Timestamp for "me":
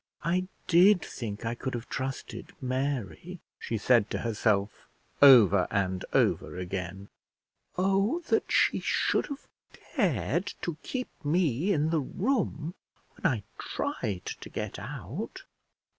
11.23-11.71